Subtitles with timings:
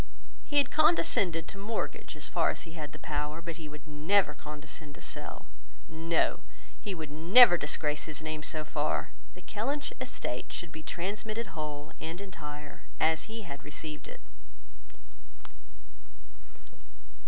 [0.45, 3.85] He had condescended to mortgage as far as he had the power, but he would
[3.85, 5.45] never condescend to sell.
[5.87, 6.39] No;
[6.81, 9.11] he would never disgrace his name so far.
[9.35, 14.21] The Kellynch estate should be transmitted whole and entire, as he had received it.